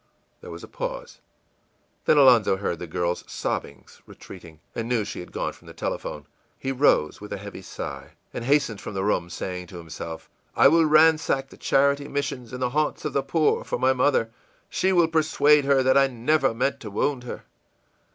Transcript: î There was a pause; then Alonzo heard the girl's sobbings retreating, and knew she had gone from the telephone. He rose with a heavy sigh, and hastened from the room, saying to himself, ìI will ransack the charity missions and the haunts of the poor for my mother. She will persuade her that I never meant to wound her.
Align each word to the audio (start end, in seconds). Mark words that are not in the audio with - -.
î 0.01 0.03
There 0.41 0.49
was 0.49 0.63
a 0.63 0.67
pause; 0.67 1.19
then 2.05 2.17
Alonzo 2.17 2.57
heard 2.57 2.79
the 2.79 2.87
girl's 2.87 3.23
sobbings 3.31 4.01
retreating, 4.07 4.59
and 4.73 4.89
knew 4.89 5.05
she 5.05 5.19
had 5.19 5.31
gone 5.31 5.53
from 5.53 5.67
the 5.67 5.75
telephone. 5.75 6.25
He 6.57 6.71
rose 6.71 7.21
with 7.21 7.31
a 7.31 7.37
heavy 7.37 7.61
sigh, 7.61 8.13
and 8.33 8.43
hastened 8.45 8.81
from 8.81 8.95
the 8.95 9.03
room, 9.03 9.29
saying 9.29 9.67
to 9.67 9.77
himself, 9.77 10.27
ìI 10.57 10.71
will 10.71 10.85
ransack 10.85 11.49
the 11.49 11.55
charity 11.57 12.07
missions 12.07 12.51
and 12.51 12.63
the 12.63 12.71
haunts 12.71 13.05
of 13.05 13.13
the 13.13 13.21
poor 13.21 13.63
for 13.63 13.77
my 13.77 13.93
mother. 13.93 14.31
She 14.71 14.91
will 14.91 15.07
persuade 15.07 15.65
her 15.65 15.83
that 15.83 15.99
I 15.99 16.07
never 16.07 16.51
meant 16.55 16.79
to 16.79 16.89
wound 16.89 17.23
her. 17.25 17.43